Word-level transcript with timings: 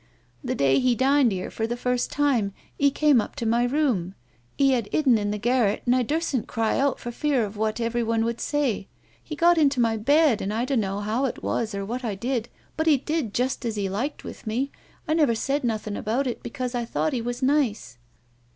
"The 0.43 0.55
day 0.55 0.79
he 0.79 0.95
dined 0.95 1.31
'ere 1.31 1.51
for 1.51 1.67
the 1.67 1.77
first 1.77 2.11
time, 2.11 2.55
'e 2.79 2.89
came 2.89 3.21
up 3.21 3.35
to 3.35 3.45
my 3.45 3.65
room. 3.65 4.15
He 4.57 4.73
'ad 4.73 4.89
'idden 4.91 5.19
in 5.19 5.29
the 5.29 5.37
garret 5.37 5.83
and 5.85 5.95
I 5.95 6.03
dvirsn't 6.03 6.47
cry 6.47 6.79
out 6.79 6.97
for 6.99 7.11
fear 7.11 7.45
of 7.45 7.55
what 7.55 7.79
everyone 7.79 8.25
would 8.25 8.41
say. 8.41 8.87
He 9.23 9.35
got 9.35 9.59
into 9.59 9.79
my 9.79 9.97
bed, 9.97 10.41
and 10.41 10.51
I 10.51 10.65
dunno' 10.65 11.01
how 11.01 11.25
it 11.25 11.43
was 11.43 11.75
or 11.75 11.85
what 11.85 12.03
I 12.03 12.15
did, 12.15 12.49
but 12.77 12.87
he 12.87 12.97
did 12.97 13.35
just 13.35 13.63
as 13.63 13.77
'e 13.77 13.89
liked 13.89 14.23
with 14.23 14.47
me. 14.47 14.71
I 15.07 15.13
never 15.13 15.35
said 15.35 15.63
nothin' 15.63 15.95
about 15.95 16.25
it 16.25 16.41
because 16.41 16.73
I 16.73 16.83
thought 16.83 17.13
he 17.13 17.21
was 17.21 17.43
nice." 17.43 17.99